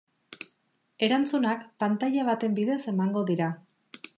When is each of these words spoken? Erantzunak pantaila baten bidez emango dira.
Erantzunak 1.07 1.61
pantaila 1.83 2.25
baten 2.31 2.57
bidez 2.61 2.81
emango 2.95 3.25
dira. 3.33 3.55